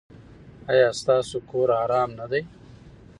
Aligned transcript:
ایا 0.71 0.89
ستاسو 0.99 1.37
کور 1.49 1.69
ارام 1.83 2.09
نه 2.19 2.25
دی؟ 2.31 2.41